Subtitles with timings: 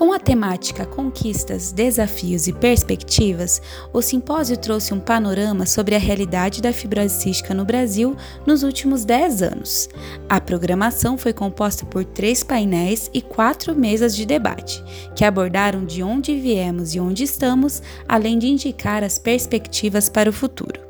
[0.00, 3.60] Com a temática Conquistas, Desafios e Perspectivas,
[3.92, 9.04] o simpósio trouxe um panorama sobre a realidade da fibrose cística no Brasil nos últimos
[9.04, 9.90] 10 anos.
[10.26, 14.82] A programação foi composta por três painéis e quatro mesas de debate,
[15.14, 20.32] que abordaram de onde viemos e onde estamos, além de indicar as perspectivas para o
[20.32, 20.89] futuro.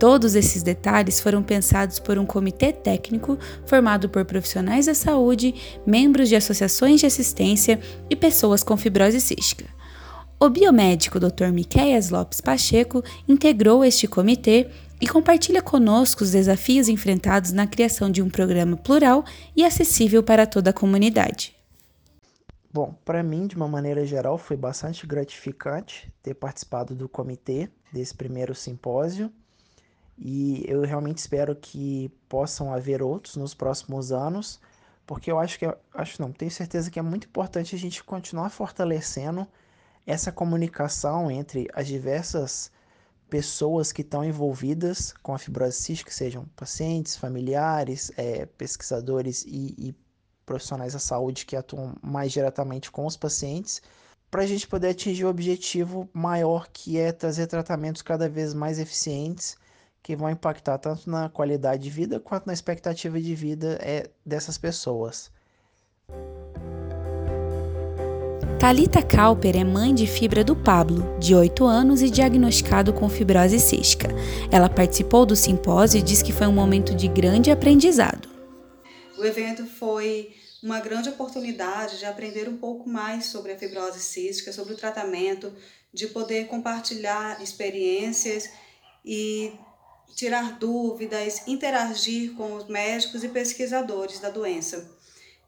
[0.00, 5.54] Todos esses detalhes foram pensados por um comitê técnico formado por profissionais da saúde,
[5.86, 9.66] membros de associações de assistência e pessoas com fibrose cística.
[10.40, 11.48] O biomédico Dr.
[11.52, 18.22] Miqueias Lopes Pacheco integrou este comitê e compartilha conosco os desafios enfrentados na criação de
[18.22, 19.22] um programa plural
[19.54, 21.54] e acessível para toda a comunidade.
[22.72, 28.14] Bom, para mim, de uma maneira geral, foi bastante gratificante ter participado do comitê desse
[28.14, 29.30] primeiro simpósio
[30.20, 34.60] e eu realmente espero que possam haver outros nos próximos anos,
[35.06, 38.50] porque eu acho que acho não, tenho certeza que é muito importante a gente continuar
[38.50, 39.48] fortalecendo
[40.06, 42.70] essa comunicação entre as diversas
[43.30, 49.94] pessoas que estão envolvidas com a fibrose cística, sejam pacientes, familiares, é, pesquisadores e, e
[50.44, 53.80] profissionais da saúde que atuam mais diretamente com os pacientes,
[54.30, 58.78] para a gente poder atingir o objetivo maior que é trazer tratamentos cada vez mais
[58.78, 59.56] eficientes
[60.02, 64.56] que vão impactar tanto na qualidade de vida quanto na expectativa de vida é, dessas
[64.56, 65.30] pessoas.
[68.58, 73.58] Talita Kauper é mãe de fibra do Pablo, de 8 anos e diagnosticado com fibrose
[73.58, 74.08] cística.
[74.52, 78.28] Ela participou do simpósio e diz que foi um momento de grande aprendizado.
[79.16, 84.52] O evento foi uma grande oportunidade de aprender um pouco mais sobre a fibrose cística,
[84.52, 85.50] sobre o tratamento,
[85.90, 88.50] de poder compartilhar experiências
[89.02, 89.54] e
[90.14, 94.90] tirar dúvidas, interagir com os médicos e pesquisadores da doença.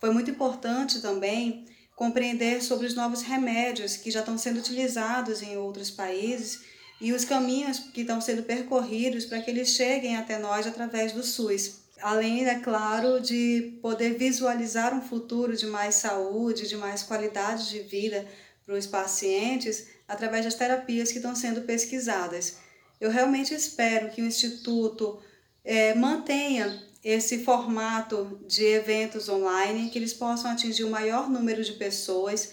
[0.00, 5.56] Foi muito importante também compreender sobre os novos remédios que já estão sendo utilizados em
[5.56, 6.62] outros países
[7.00, 11.22] e os caminhos que estão sendo percorridos para que eles cheguem até nós através do
[11.22, 11.82] SUS.
[12.00, 17.80] Além, é claro, de poder visualizar um futuro de mais saúde, de mais qualidade de
[17.80, 18.26] vida
[18.66, 22.56] para os pacientes através das terapias que estão sendo pesquisadas.
[23.02, 25.18] Eu realmente espero que o Instituto
[25.64, 31.72] é, mantenha esse formato de eventos online, que eles possam atingir o maior número de
[31.72, 32.52] pessoas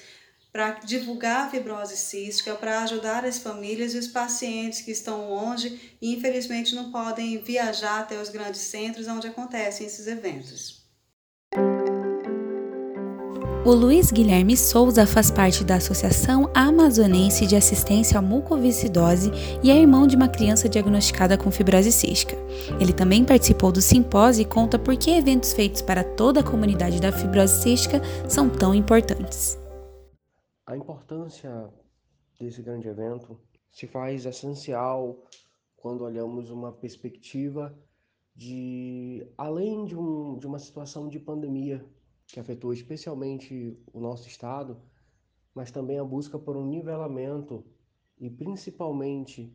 [0.52, 5.96] para divulgar a fibrose cística, para ajudar as famílias e os pacientes que estão longe
[6.02, 10.89] e infelizmente não podem viajar até os grandes centros onde acontecem esses eventos.
[13.66, 19.32] O Luiz Guilherme Souza faz parte da Associação Amazonense de Assistência à Mucoviscidose
[19.62, 22.38] e é irmão de uma criança diagnosticada com fibrose cística.
[22.80, 27.02] Ele também participou do simpósio e conta por que eventos feitos para toda a comunidade
[27.02, 29.60] da fibrose cística são tão importantes.
[30.66, 31.70] A importância
[32.40, 33.38] desse grande evento
[33.70, 35.18] se faz essencial
[35.76, 37.78] quando olhamos uma perspectiva
[38.34, 41.84] de além de, um, de uma situação de pandemia
[42.30, 44.80] que afetou especialmente o nosso estado,
[45.54, 47.66] mas também a busca por um nivelamento
[48.20, 49.52] e principalmente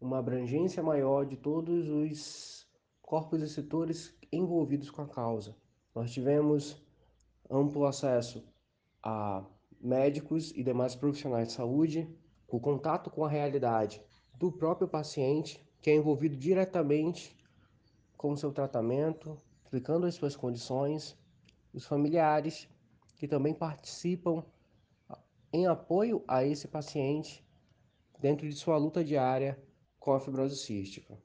[0.00, 2.66] uma abrangência maior de todos os
[3.02, 5.56] corpos e setores envolvidos com a causa.
[5.94, 6.80] Nós tivemos
[7.50, 8.44] amplo acesso
[9.02, 9.44] a
[9.80, 12.08] médicos e demais profissionais de saúde,
[12.46, 14.00] o contato com a realidade
[14.34, 17.36] do próprio paciente, que é envolvido diretamente
[18.16, 21.18] com o seu tratamento, explicando as suas condições
[21.76, 22.66] os familiares
[23.16, 24.42] que também participam
[25.52, 27.44] em apoio a esse paciente
[28.18, 29.58] dentro de sua luta diária
[30.00, 31.16] com a fibrose cística.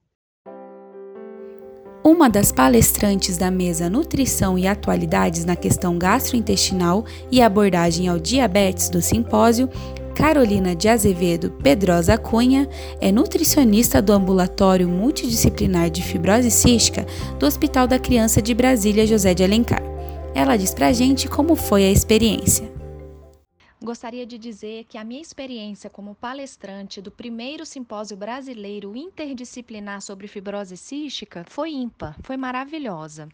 [2.03, 8.89] Uma das palestrantes da mesa Nutrição e Atualidades na questão gastrointestinal e abordagem ao diabetes
[8.89, 9.69] do simpósio,
[10.15, 12.67] Carolina de Azevedo Pedrosa Cunha
[12.99, 17.05] é nutricionista do Ambulatório Multidisciplinar de Fibrose Cística
[17.39, 20.00] do Hospital da Criança de Brasília José de Alencar.
[20.33, 22.71] Ela diz pra gente como foi a experiência.
[23.83, 30.27] Gostaria de dizer que a minha experiência como palestrante do primeiro simpósio brasileiro interdisciplinar sobre
[30.27, 33.27] fibrose cística foi ímpar, foi maravilhosa.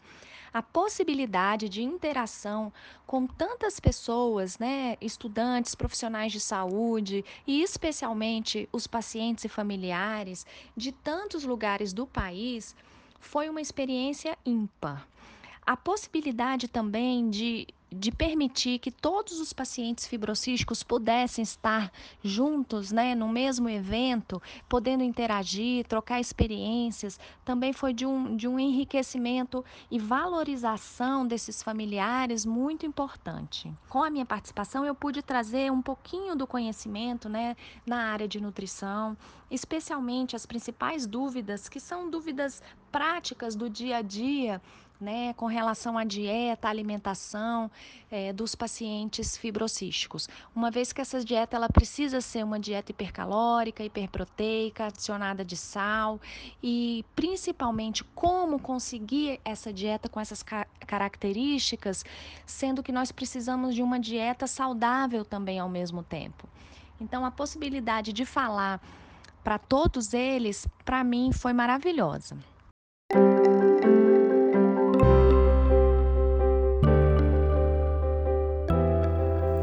[0.51, 2.73] A possibilidade de interação
[3.05, 10.91] com tantas pessoas, né, estudantes, profissionais de saúde e especialmente os pacientes e familiares de
[10.91, 12.75] tantos lugares do país,
[13.19, 15.07] foi uma experiência ímpar.
[15.67, 21.91] A possibilidade também de de permitir que todos os pacientes fibrocísticos pudessem estar
[22.21, 28.59] juntos, né, no mesmo evento, podendo interagir, trocar experiências, também foi de um, de um
[28.59, 33.73] enriquecimento e valorização desses familiares muito importante.
[33.87, 37.55] Com a minha participação, eu pude trazer um pouquinho do conhecimento, né,
[37.85, 39.17] na área de nutrição,
[39.49, 42.61] especialmente as principais dúvidas, que são dúvidas
[42.91, 44.61] práticas do dia a dia,
[44.99, 47.69] né, com relação à dieta, alimentação
[48.09, 50.27] é, dos pacientes fibrocísticos.
[50.55, 56.19] Uma vez que essa dieta ela precisa ser uma dieta hipercalórica, hiperproteica, adicionada de sal
[56.61, 62.05] e principalmente como conseguir essa dieta com essas ca características,
[62.45, 66.47] sendo que nós precisamos de uma dieta saudável também ao mesmo tempo.
[66.99, 68.81] Então a possibilidade de falar
[69.43, 72.37] para todos eles, para mim, foi maravilhosa.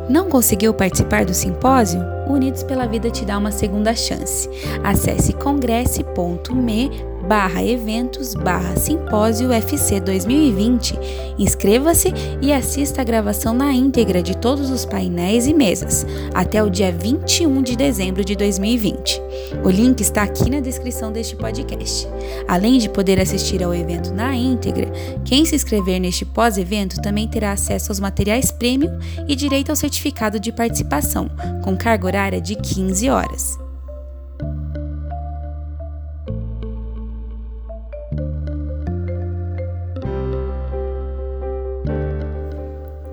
[0.08, 2.00] Não conseguiu participar do simpósio?
[2.28, 4.48] Unidos pela Vida te dá uma segunda chance.
[4.82, 10.98] Acesse congresse.me barra eventos barra simpósio FC 2020.
[11.38, 16.70] Inscreva-se e assista a gravação na íntegra de todos os painéis e mesas, até o
[16.70, 19.20] dia 21 de dezembro de 2020.
[19.64, 22.06] O link está aqui na descrição deste podcast.
[22.46, 24.90] Além de poder assistir ao evento na íntegra,
[25.24, 30.38] quem se inscrever neste pós-evento também terá acesso aos materiais premium e direito ao certificado
[30.38, 31.30] de participação,
[31.62, 33.63] com carga horária de 15 horas.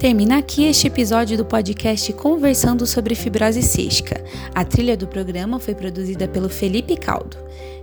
[0.01, 4.19] Termina aqui este episódio do podcast Conversando sobre Fibrose Cística.
[4.55, 7.37] A trilha do programa foi produzida pelo Felipe Caldo.